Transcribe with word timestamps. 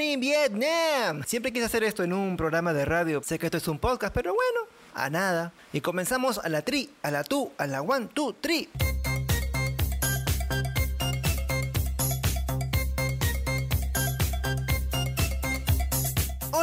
morning, 0.00 0.18
Vietnam. 0.18 1.22
Siempre 1.26 1.52
quise 1.52 1.66
hacer 1.66 1.84
esto 1.84 2.02
en 2.02 2.14
un 2.14 2.36
programa 2.38 2.72
de 2.72 2.86
radio. 2.86 3.22
Sé 3.22 3.38
que 3.38 3.46
esto 3.46 3.58
es 3.58 3.68
un 3.68 3.78
podcast, 3.78 4.14
pero 4.14 4.32
bueno, 4.32 4.66
a 4.94 5.10
nada. 5.10 5.52
Y 5.74 5.82
comenzamos 5.82 6.38
a 6.38 6.48
la 6.48 6.62
tri, 6.62 6.88
a 7.02 7.10
la 7.10 7.22
tu, 7.22 7.52
a 7.58 7.66
la 7.66 7.82
one, 7.82 8.08
two, 8.14 8.34
three. 8.40 8.70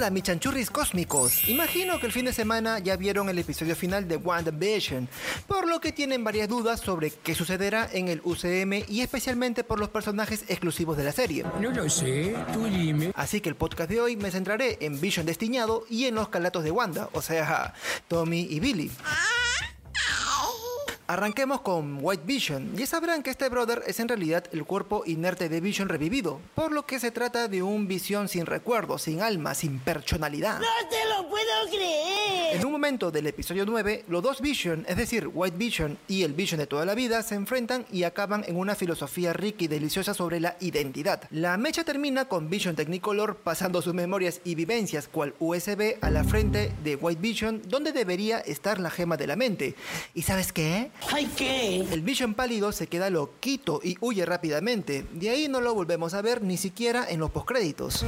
Hola, 0.00 0.08
mis 0.08 0.22
chanchurris 0.22 0.70
cósmicos. 0.70 1.46
Imagino 1.46 2.00
que 2.00 2.06
el 2.06 2.12
fin 2.12 2.24
de 2.24 2.32
semana 2.32 2.78
ya 2.78 2.96
vieron 2.96 3.28
el 3.28 3.38
episodio 3.38 3.76
final 3.76 4.08
de 4.08 4.16
WandaVision, 4.16 5.06
por 5.46 5.68
lo 5.68 5.78
que 5.78 5.92
tienen 5.92 6.24
varias 6.24 6.48
dudas 6.48 6.80
sobre 6.80 7.10
qué 7.10 7.34
sucederá 7.34 7.86
en 7.92 8.08
el 8.08 8.22
UCM 8.24 8.86
y 8.88 9.02
especialmente 9.02 9.62
por 9.62 9.78
los 9.78 9.90
personajes 9.90 10.44
exclusivos 10.48 10.96
de 10.96 11.04
la 11.04 11.12
serie. 11.12 11.44
No 11.60 11.70
lo 11.70 11.90
sé, 11.90 12.34
tú 12.54 12.64
dime. 12.64 13.12
Así 13.14 13.42
que 13.42 13.50
el 13.50 13.56
podcast 13.56 13.90
de 13.90 14.00
hoy 14.00 14.16
me 14.16 14.30
centraré 14.30 14.78
en 14.80 14.98
Vision 14.98 15.26
Destiñado 15.26 15.84
y 15.90 16.06
en 16.06 16.14
los 16.14 16.30
calatos 16.30 16.64
de 16.64 16.70
Wanda, 16.70 17.10
o 17.12 17.20
sea, 17.20 17.74
Tommy 18.08 18.46
y 18.48 18.58
Billy. 18.58 18.90
Arranquemos 21.10 21.62
con 21.62 21.98
White 22.00 22.22
Vision. 22.24 22.76
Ya 22.76 22.86
sabrán 22.86 23.24
que 23.24 23.30
este 23.30 23.48
brother 23.48 23.82
es 23.84 23.98
en 23.98 24.06
realidad 24.06 24.44
el 24.52 24.62
cuerpo 24.62 25.02
inerte 25.06 25.48
de 25.48 25.60
Vision 25.60 25.88
revivido, 25.88 26.40
por 26.54 26.70
lo 26.70 26.86
que 26.86 27.00
se 27.00 27.10
trata 27.10 27.48
de 27.48 27.64
un 27.64 27.88
Vision 27.88 28.28
sin 28.28 28.46
recuerdo, 28.46 28.96
sin 28.96 29.20
alma, 29.20 29.56
sin 29.56 29.80
personalidad. 29.80 30.60
¡No 30.60 30.88
te 30.88 31.04
lo 31.08 31.28
puedo 31.28 31.68
creer! 31.68 32.54
En 32.54 32.64
un 32.64 32.70
momento 32.70 33.10
del 33.10 33.26
episodio 33.26 33.66
9, 33.66 34.04
los 34.06 34.22
dos 34.22 34.40
Vision, 34.40 34.86
es 34.88 34.96
decir, 34.96 35.28
White 35.32 35.56
Vision 35.56 35.98
y 36.06 36.22
el 36.22 36.32
Vision 36.32 36.60
de 36.60 36.68
toda 36.68 36.84
la 36.84 36.94
vida, 36.94 37.24
se 37.24 37.34
enfrentan 37.34 37.86
y 37.90 38.04
acaban 38.04 38.44
en 38.46 38.56
una 38.56 38.76
filosofía 38.76 39.32
rica 39.32 39.64
y 39.64 39.66
deliciosa 39.66 40.14
sobre 40.14 40.38
la 40.38 40.56
identidad. 40.60 41.24
La 41.32 41.56
mecha 41.56 41.82
termina 41.82 42.26
con 42.26 42.48
Vision 42.48 42.76
Technicolor 42.76 43.34
pasando 43.38 43.82
sus 43.82 43.94
memorias 43.94 44.40
y 44.44 44.54
vivencias 44.54 45.08
cual 45.08 45.34
USB 45.40 45.96
a 46.02 46.10
la 46.10 46.22
frente 46.22 46.72
de 46.84 46.94
White 46.94 47.20
Vision, 47.20 47.62
donde 47.66 47.90
debería 47.90 48.38
estar 48.38 48.78
la 48.78 48.90
gema 48.90 49.16
de 49.16 49.26
la 49.26 49.34
mente. 49.34 49.74
¿Y 50.14 50.22
sabes 50.22 50.52
qué? 50.52 50.92
¡Ay, 51.12 51.30
qué! 51.36 51.80
El 51.80 52.02
Vision 52.02 52.34
pálido 52.34 52.72
se 52.72 52.86
queda 52.86 53.10
loquito 53.10 53.80
y 53.82 53.96
huye 54.00 54.24
rápidamente. 54.26 55.06
De 55.12 55.30
ahí 55.30 55.48
no 55.48 55.60
lo 55.60 55.74
volvemos 55.74 56.14
a 56.14 56.22
ver 56.22 56.42
ni 56.42 56.56
siquiera 56.56 57.06
en 57.08 57.20
los 57.20 57.30
postcréditos. 57.30 58.04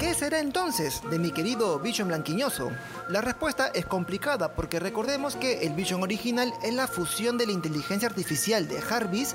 ¿Qué 0.00 0.12
será 0.12 0.40
entonces 0.40 1.02
de 1.10 1.18
mi 1.18 1.30
querido 1.30 1.78
Vision 1.78 2.08
blanquiñoso? 2.08 2.70
La 3.08 3.20
respuesta 3.20 3.68
es 3.68 3.86
complicada 3.86 4.54
porque 4.54 4.80
recordemos 4.80 5.36
que 5.36 5.66
el 5.66 5.72
Vision 5.74 6.02
original 6.02 6.52
es 6.62 6.74
la 6.74 6.86
fusión 6.86 7.38
de 7.38 7.46
la 7.46 7.52
inteligencia 7.52 8.08
artificial 8.08 8.68
de 8.68 8.80
Jarvis 8.80 9.34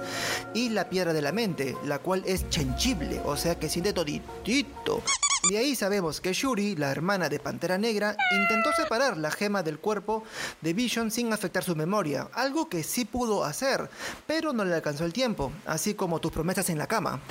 y 0.53 0.69
la 0.69 0.89
piedra 0.89 1.13
de 1.13 1.21
la 1.21 1.31
mente, 1.31 1.75
la 1.85 1.99
cual 1.99 2.23
es 2.25 2.49
chenchible, 2.49 3.21
o 3.25 3.35
sea 3.35 3.57
que 3.57 3.69
siente 3.69 3.93
toditito. 3.93 5.01
De 5.47 5.57
ahí 5.57 5.73
sabemos 5.73 6.19
que 6.19 6.33
Shuri, 6.33 6.75
la 6.75 6.91
hermana 6.91 7.29
de 7.29 7.39
Pantera 7.39 7.77
Negra, 7.77 8.15
intentó 8.31 8.73
separar 8.73 9.17
la 9.17 9.31
gema 9.31 9.63
del 9.63 9.79
cuerpo 9.79 10.23
de 10.59 10.73
Vision 10.73 11.11
sin 11.11 11.31
afectar 11.31 11.63
su 11.63 11.77
memoria, 11.77 12.27
algo 12.33 12.67
que 12.67 12.83
sí 12.83 13.05
pudo 13.05 13.45
hacer, 13.45 13.89
pero 14.27 14.51
no 14.51 14.65
le 14.65 14.75
alcanzó 14.75 15.05
el 15.05 15.13
tiempo, 15.13 15.51
así 15.65 15.93
como 15.93 16.19
tus 16.19 16.33
promesas 16.33 16.69
en 16.69 16.77
la 16.77 16.87
cama. 16.87 17.21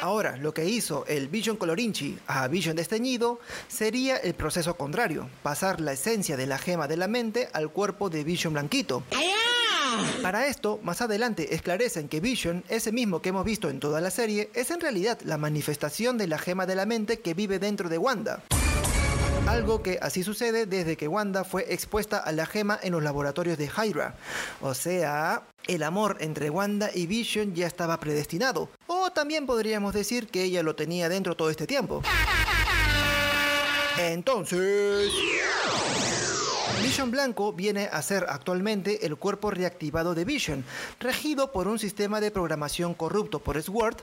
Ahora, 0.00 0.36
lo 0.38 0.54
que 0.54 0.64
hizo 0.64 1.04
el 1.06 1.28
Vision 1.28 1.56
Colorinchi 1.56 2.18
a 2.26 2.48
Vision 2.48 2.74
desteñido 2.74 3.40
sería 3.68 4.16
el 4.16 4.34
proceso 4.34 4.76
contrario, 4.76 5.28
pasar 5.42 5.80
la 5.80 5.92
esencia 5.92 6.36
de 6.36 6.46
la 6.46 6.56
gema 6.56 6.88
de 6.88 6.96
la 6.96 7.08
mente 7.08 7.50
al 7.52 7.70
cuerpo 7.70 8.08
de 8.08 8.24
Vision 8.24 8.54
blanquito. 8.54 9.02
Para 10.22 10.46
esto, 10.46 10.80
más 10.82 11.00
adelante 11.00 11.54
esclarecen 11.54 12.08
que 12.08 12.20
Vision, 12.20 12.64
ese 12.68 12.92
mismo 12.92 13.22
que 13.22 13.30
hemos 13.30 13.44
visto 13.44 13.68
en 13.70 13.80
toda 13.80 14.00
la 14.00 14.10
serie, 14.10 14.50
es 14.54 14.70
en 14.70 14.80
realidad 14.80 15.18
la 15.24 15.38
manifestación 15.38 16.18
de 16.18 16.26
la 16.26 16.38
gema 16.38 16.66
de 16.66 16.74
la 16.74 16.86
mente 16.86 17.20
que 17.20 17.34
vive 17.34 17.58
dentro 17.58 17.88
de 17.88 17.98
Wanda. 17.98 18.42
Algo 19.46 19.82
que 19.82 19.98
así 20.02 20.22
sucede 20.22 20.66
desde 20.66 20.98
que 20.98 21.08
Wanda 21.08 21.42
fue 21.42 21.72
expuesta 21.72 22.18
a 22.18 22.32
la 22.32 22.44
gema 22.44 22.78
en 22.82 22.92
los 22.92 23.02
laboratorios 23.02 23.56
de 23.56 23.66
Hydra. 23.66 24.14
O 24.60 24.74
sea, 24.74 25.42
el 25.66 25.82
amor 25.82 26.18
entre 26.20 26.50
Wanda 26.50 26.90
y 26.92 27.06
Vision 27.06 27.54
ya 27.54 27.66
estaba 27.66 27.98
predestinado. 27.98 28.68
O 28.88 29.10
también 29.10 29.46
podríamos 29.46 29.94
decir 29.94 30.26
que 30.26 30.42
ella 30.42 30.62
lo 30.62 30.76
tenía 30.76 31.08
dentro 31.08 31.34
todo 31.34 31.48
este 31.48 31.66
tiempo. 31.66 32.02
Entonces... 33.98 35.10
Vision 36.82 37.10
Blanco 37.10 37.52
viene 37.52 37.88
a 37.90 38.00
ser 38.02 38.26
actualmente 38.28 39.06
el 39.06 39.16
cuerpo 39.16 39.50
reactivado 39.50 40.14
de 40.14 40.24
Vision, 40.24 40.64
regido 41.00 41.52
por 41.52 41.68
un 41.68 41.78
sistema 41.78 42.20
de 42.20 42.30
programación 42.30 42.94
corrupto 42.94 43.40
por 43.40 43.60
Sword 43.62 43.96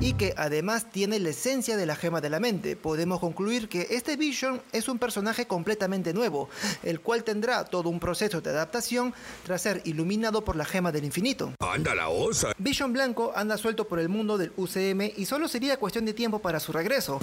y 0.00 0.14
que 0.14 0.34
además 0.36 0.90
tiene 0.90 1.20
la 1.20 1.30
esencia 1.30 1.76
de 1.76 1.86
la 1.86 1.96
gema 1.96 2.20
de 2.20 2.30
la 2.30 2.40
mente. 2.40 2.76
Podemos 2.76 3.20
concluir 3.20 3.68
que 3.68 3.88
este 3.90 4.16
Vision 4.16 4.60
es 4.72 4.88
un 4.88 4.98
personaje 4.98 5.46
completamente 5.46 6.14
nuevo, 6.14 6.48
el 6.82 7.00
cual 7.00 7.24
tendrá 7.24 7.64
todo 7.64 7.88
un 7.88 8.00
proceso 8.00 8.40
de 8.40 8.50
adaptación 8.50 9.14
tras 9.44 9.62
ser 9.62 9.82
iluminado 9.84 10.44
por 10.44 10.56
la 10.56 10.64
gema 10.64 10.92
del 10.92 11.04
infinito. 11.04 11.52
Anda 11.60 11.94
la 11.94 12.08
osa. 12.08 12.52
Vision 12.58 12.92
Blanco 12.92 13.32
anda 13.34 13.58
suelto 13.58 13.86
por 13.86 13.98
el 13.98 14.08
mundo 14.08 14.38
del 14.38 14.52
UCM 14.56 15.12
y 15.16 15.26
solo 15.26 15.48
sería 15.48 15.78
cuestión 15.78 16.04
de 16.04 16.14
tiempo 16.14 16.38
para 16.38 16.60
su 16.60 16.72
regreso. 16.72 17.20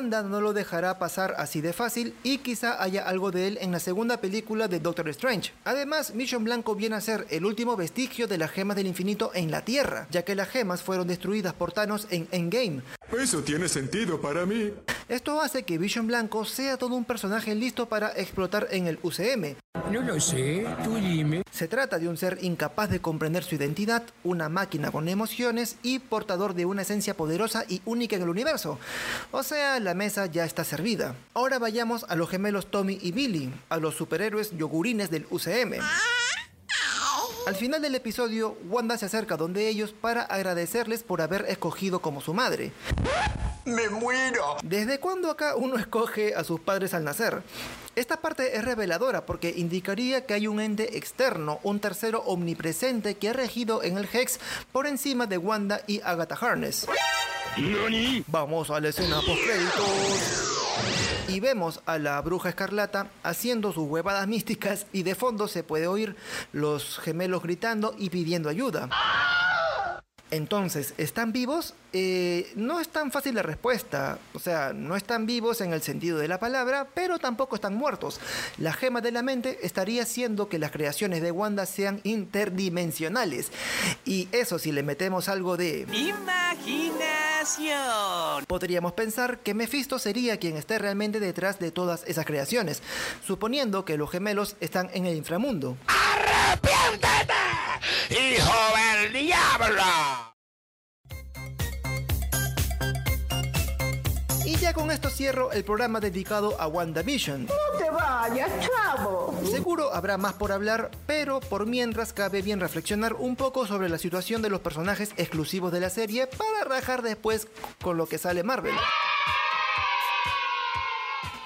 No 0.00 0.40
lo 0.40 0.52
dejará 0.52 0.96
pasar 1.00 1.34
así 1.38 1.60
de 1.60 1.72
fácil 1.72 2.14
y 2.22 2.38
quizá 2.38 2.80
haya 2.80 3.08
algo 3.08 3.32
de 3.32 3.48
él 3.48 3.58
en 3.60 3.72
la 3.72 3.80
segunda 3.80 4.20
película 4.20 4.68
de 4.68 4.78
Doctor 4.78 5.08
Strange. 5.08 5.52
Además, 5.64 6.14
Vision 6.14 6.44
Blanco 6.44 6.76
viene 6.76 6.94
a 6.94 7.00
ser 7.00 7.26
el 7.30 7.44
último 7.44 7.76
vestigio 7.76 8.28
de 8.28 8.38
las 8.38 8.52
gemas 8.52 8.76
del 8.76 8.86
infinito 8.86 9.32
en 9.34 9.50
la 9.50 9.64
Tierra, 9.64 10.06
ya 10.12 10.24
que 10.24 10.36
las 10.36 10.50
gemas 10.50 10.82
fueron 10.82 11.08
destruidas 11.08 11.52
por 11.52 11.72
Thanos 11.72 12.06
en 12.10 12.28
Endgame. 12.30 12.82
Eso 13.18 13.40
tiene 13.42 13.68
sentido 13.68 14.20
para 14.20 14.46
mí. 14.46 14.72
Esto 15.08 15.40
hace 15.40 15.62
que 15.62 15.78
Vision 15.78 16.06
Blanco 16.06 16.44
sea 16.44 16.76
todo 16.76 16.94
un 16.94 17.06
personaje 17.06 17.54
listo 17.54 17.88
para 17.88 18.08
explotar 18.10 18.68
en 18.70 18.86
el 18.86 18.98
UCM. 19.02 19.56
No 19.90 20.02
lo 20.02 20.20
sé, 20.20 20.66
tú 20.84 20.96
dime. 20.96 21.42
Se 21.50 21.66
trata 21.66 21.98
de 21.98 22.10
un 22.10 22.18
ser 22.18 22.38
incapaz 22.42 22.90
de 22.90 23.00
comprender 23.00 23.42
su 23.42 23.54
identidad, 23.54 24.02
una 24.22 24.50
máquina 24.50 24.90
con 24.90 25.08
emociones 25.08 25.76
y 25.82 25.98
portador 25.98 26.52
de 26.52 26.66
una 26.66 26.82
esencia 26.82 27.16
poderosa 27.16 27.64
y 27.66 27.80
única 27.86 28.16
en 28.16 28.22
el 28.22 28.28
universo. 28.28 28.78
O 29.30 29.42
sea, 29.42 29.80
la 29.80 29.94
mesa 29.94 30.26
ya 30.26 30.44
está 30.44 30.62
servida. 30.62 31.14
Ahora 31.32 31.58
vayamos 31.58 32.04
a 32.10 32.14
los 32.14 32.28
gemelos 32.28 32.70
Tommy 32.70 32.98
y 33.00 33.12
Billy, 33.12 33.50
a 33.70 33.78
los 33.78 33.94
superhéroes 33.94 34.58
yogurines 34.58 35.10
del 35.10 35.26
UCM. 35.30 35.80
Al 37.48 37.56
final 37.56 37.80
del 37.80 37.94
episodio, 37.94 38.58
Wanda 38.68 38.98
se 38.98 39.06
acerca 39.06 39.38
donde 39.38 39.68
ellos 39.68 39.94
para 39.98 40.20
agradecerles 40.20 41.02
por 41.02 41.22
haber 41.22 41.46
escogido 41.48 42.00
como 42.00 42.20
su 42.20 42.34
madre. 42.34 42.72
¡Me 43.64 43.88
muero! 43.88 44.58
¿Desde 44.62 45.00
cuándo 45.00 45.30
acá 45.30 45.56
uno 45.56 45.78
escoge 45.78 46.34
a 46.34 46.44
sus 46.44 46.60
padres 46.60 46.92
al 46.92 47.04
nacer? 47.04 47.42
Esta 47.96 48.20
parte 48.20 48.58
es 48.58 48.62
reveladora 48.66 49.24
porque 49.24 49.54
indicaría 49.56 50.26
que 50.26 50.34
hay 50.34 50.46
un 50.46 50.60
ente 50.60 50.98
externo, 50.98 51.58
un 51.62 51.80
tercero 51.80 52.20
omnipresente 52.26 53.14
que 53.14 53.30
ha 53.30 53.32
regido 53.32 53.82
en 53.82 53.96
el 53.96 54.06
Hex 54.12 54.40
por 54.70 54.86
encima 54.86 55.24
de 55.24 55.38
Wanda 55.38 55.80
y 55.86 56.02
Agatha 56.02 56.36
Harness. 56.38 56.86
Vamos 58.26 58.68
a 58.68 58.78
la 58.78 58.90
escena 58.90 59.22
post 59.22 60.57
y 61.28 61.40
vemos 61.40 61.80
a 61.86 61.98
la 61.98 62.20
bruja 62.20 62.48
escarlata 62.48 63.08
haciendo 63.22 63.72
sus 63.72 63.88
huevadas 63.88 64.26
místicas 64.26 64.86
y 64.92 65.02
de 65.02 65.14
fondo 65.14 65.46
se 65.46 65.62
puede 65.62 65.86
oír 65.86 66.16
los 66.52 66.98
gemelos 66.98 67.42
gritando 67.42 67.94
y 67.98 68.10
pidiendo 68.10 68.48
ayuda. 68.48 68.88
Entonces, 70.30 70.94
¿están 70.98 71.32
vivos? 71.32 71.74
Eh, 71.94 72.52
no 72.54 72.80
es 72.80 72.88
tan 72.88 73.10
fácil 73.10 73.34
la 73.34 73.42
respuesta. 73.42 74.18
O 74.34 74.38
sea, 74.38 74.72
no 74.74 74.94
están 74.94 75.24
vivos 75.24 75.62
en 75.62 75.72
el 75.72 75.80
sentido 75.80 76.18
de 76.18 76.28
la 76.28 76.38
palabra, 76.38 76.88
pero 76.94 77.18
tampoco 77.18 77.54
están 77.54 77.74
muertos. 77.74 78.20
La 78.58 78.74
gema 78.74 79.00
de 79.00 79.12
la 79.12 79.22
mente 79.22 79.58
estaría 79.62 80.02
haciendo 80.02 80.48
que 80.48 80.58
las 80.58 80.70
creaciones 80.70 81.22
de 81.22 81.30
Wanda 81.30 81.64
sean 81.64 82.00
interdimensionales. 82.04 83.50
Y 84.04 84.28
eso 84.32 84.58
si 84.58 84.70
le 84.70 84.82
metemos 84.82 85.28
algo 85.28 85.56
de... 85.56 85.86
Podríamos 88.46 88.92
pensar 88.92 89.38
que 89.40 89.54
Mephisto 89.54 89.98
sería 89.98 90.38
quien 90.38 90.56
esté 90.56 90.78
realmente 90.78 91.20
detrás 91.20 91.58
de 91.58 91.70
todas 91.70 92.02
esas 92.06 92.26
creaciones, 92.26 92.82
suponiendo 93.26 93.84
que 93.84 93.96
los 93.96 94.10
gemelos 94.10 94.56
están 94.60 94.90
en 94.92 95.06
el 95.06 95.16
inframundo. 95.16 95.76
¡Arrepiéntete, 95.86 97.34
hijo 98.10 98.52
del 98.76 99.12
diablo! 99.12 100.37
Ya 104.68 104.74
con 104.74 104.90
esto 104.90 105.08
cierro 105.08 105.50
el 105.52 105.64
programa 105.64 105.98
dedicado 105.98 106.60
a 106.60 106.66
WandaVision. 106.66 107.46
¡No 107.46 107.78
te 107.78 107.88
vayas, 107.88 108.50
chavo! 108.60 109.34
Seguro 109.50 109.94
habrá 109.94 110.18
más 110.18 110.34
por 110.34 110.52
hablar, 110.52 110.90
pero 111.06 111.40
por 111.40 111.64
mientras 111.64 112.12
cabe 112.12 112.42
bien 112.42 112.60
reflexionar 112.60 113.14
un 113.14 113.34
poco 113.34 113.66
sobre 113.66 113.88
la 113.88 113.96
situación 113.96 114.42
de 114.42 114.50
los 114.50 114.60
personajes 114.60 115.12
exclusivos 115.16 115.72
de 115.72 115.80
la 115.80 115.88
serie 115.88 116.26
para 116.26 116.64
rajar 116.68 117.00
después 117.00 117.48
con 117.82 117.96
lo 117.96 118.06
que 118.06 118.18
sale 118.18 118.42
Marvel. 118.42 118.74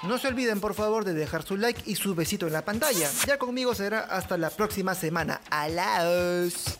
No 0.01 0.17
se 0.17 0.27
olviden 0.27 0.59
por 0.59 0.73
favor 0.73 1.05
de 1.05 1.13
dejar 1.13 1.43
su 1.43 1.55
like 1.55 1.81
y 1.85 1.95
su 1.95 2.15
besito 2.15 2.47
en 2.47 2.53
la 2.53 2.65
pantalla. 2.65 3.09
Ya 3.25 3.37
conmigo 3.37 3.73
será 3.73 4.01
hasta 4.01 4.37
la 4.37 4.49
próxima 4.49 4.95
semana. 4.95 5.39
¡Alaos! 5.49 6.77